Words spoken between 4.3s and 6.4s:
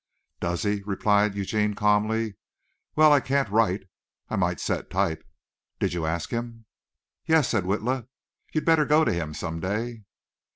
I might set type. Did you ask